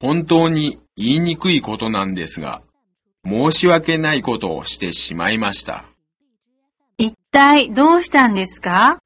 [0.00, 2.62] 本当に言いにくいことなんですが、
[3.24, 5.86] 申し訳ないことをしてしまいました。
[6.98, 8.98] 一体どうしたんですか？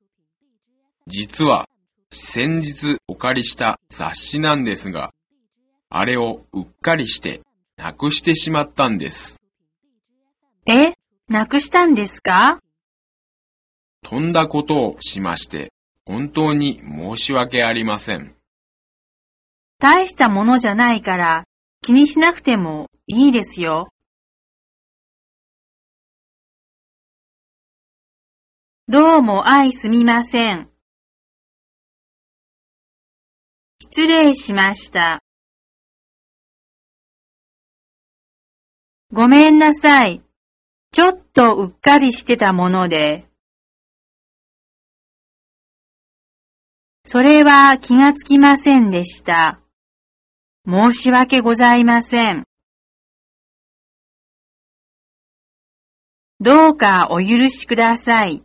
[1.07, 1.69] 実は、
[2.13, 5.13] 先日お借りした雑誌なんですが、
[5.89, 7.43] あれをうっかりして
[7.77, 9.41] なくしてしまったんです。
[10.67, 10.93] え、
[11.29, 12.61] なくしたんですか？
[14.03, 15.73] とんだことをしまして、
[16.05, 18.35] 本当に申し訳ありません。
[19.81, 21.45] 大したものじゃないから
[21.81, 23.89] 気にしなくてもいいですよ。
[28.89, 30.69] どうも相すみません。
[33.81, 35.23] 失礼しました。
[39.13, 40.23] ごめんなさい。
[40.93, 43.27] ちょっとうっかりしてたもので。
[47.05, 49.59] それは気がつきませんでした。
[50.71, 52.45] 申し訳ございません。
[56.39, 58.45] どうかお許しください。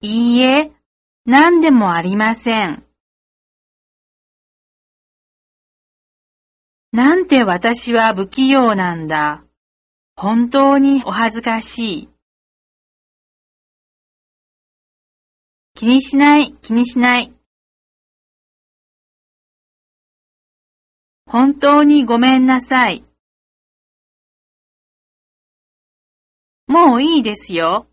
[0.00, 0.72] いいえ、
[1.26, 2.86] 何でもありません。
[6.90, 9.44] なんて私は不器用なんだ。
[10.16, 12.08] 本当にお恥ずかしい。
[15.74, 17.37] 気にしない、気にしない。
[21.38, 23.04] 本当にごめんなさい。
[26.66, 27.86] もういいですよ。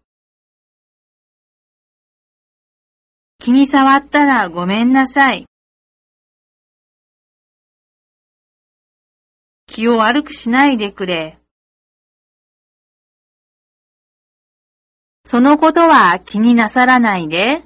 [3.37, 5.45] 気に障ったらごめんなさい。
[9.67, 11.37] 気を悪くしないでくれ。
[15.23, 17.63] そのことは気になさらないで。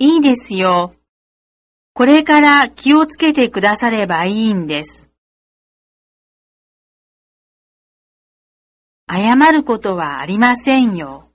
[0.00, 0.96] いいですよ。
[1.96, 5.08] これから気をつけてくださればいいんです。
[9.08, 11.30] 謝ることはありませんよ。